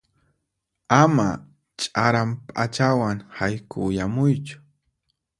Ama 1.01 1.27
ch'aran 1.79 2.29
p'achawan 2.45 3.17
haykuyamuychu. 3.37 4.55